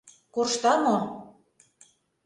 [0.33, 0.97] Коршта мо?